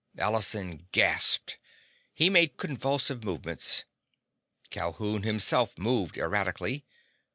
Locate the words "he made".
2.11-2.57